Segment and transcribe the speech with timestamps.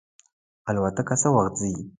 [0.69, 1.73] الوتکه څه وخت ځي؟